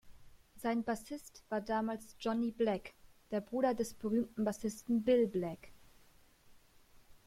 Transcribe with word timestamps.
Sein 0.55 0.83
Bassist 0.83 1.43
war 1.49 1.61
damals 1.61 2.15
Johnny 2.19 2.49
Black, 2.49 2.95
der 3.29 3.39
Bruder 3.39 3.75
des 3.75 3.93
berühmten 3.93 4.43
Bassisten 4.45 5.03
Bill 5.03 5.27
Black. 5.27 5.69